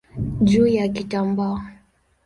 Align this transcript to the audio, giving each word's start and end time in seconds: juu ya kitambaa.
juu 0.43 0.67
ya 0.67 0.87
kitambaa. 0.87 1.67